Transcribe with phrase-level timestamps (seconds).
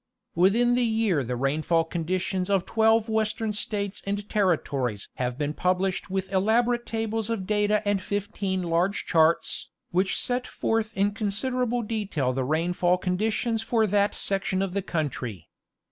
[0.33, 6.09] Within the year the rainfall conditions of twelve Western States and Territories have been published
[6.09, 12.33] with elaborate tables of data and fifteen large charts, which set forth in considerable detail
[12.33, 15.49] the rainfall conditions for that section of the country.